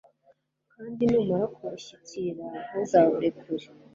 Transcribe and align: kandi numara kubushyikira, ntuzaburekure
kandi 0.73 1.01
numara 1.11 1.45
kubushyikira, 1.55 2.45
ntuzaburekure 2.69 3.67